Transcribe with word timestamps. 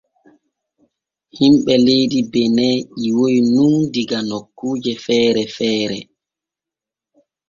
Himɓe 1.37 1.73
leydi 1.85 2.19
Bene 2.31 2.67
ƴiwoy 3.01 3.35
nun 3.53 3.73
diga 3.93 4.19
nokkuuje 4.29 4.93
feere 5.03 5.43
feere. 5.55 5.99